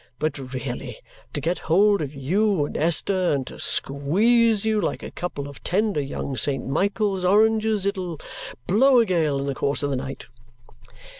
But 0.17 0.55
really 0.55 0.97
to 1.33 1.39
get 1.41 1.59
hold 1.69 2.01
of 2.01 2.15
you 2.15 2.65
and 2.65 2.75
Esther 2.75 3.33
and 3.33 3.45
to 3.45 3.59
squeeze 3.59 4.65
you 4.65 4.81
like 4.81 5.03
a 5.03 5.11
couple 5.11 5.47
of 5.47 5.63
tender 5.63 6.01
young 6.01 6.35
Saint 6.37 6.67
Michael's 6.67 7.23
oranges! 7.23 7.85
It'll 7.85 8.19
blow 8.65 8.97
a 8.97 9.05
gale 9.05 9.37
in 9.39 9.45
the 9.45 9.53
course 9.53 9.83
of 9.83 9.91
the 9.91 9.95
night!" 9.95 10.25